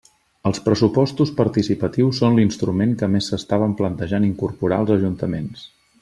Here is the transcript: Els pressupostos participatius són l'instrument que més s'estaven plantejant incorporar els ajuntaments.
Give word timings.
Els 0.51 0.59
pressupostos 0.67 1.33
participatius 1.41 2.21
són 2.23 2.39
l'instrument 2.39 2.95
que 3.01 3.09
més 3.17 3.29
s'estaven 3.33 3.75
plantejant 3.83 4.25
incorporar 4.31 4.81
els 4.85 4.95
ajuntaments. 4.97 5.67